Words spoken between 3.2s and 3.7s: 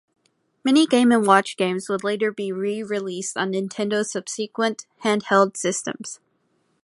on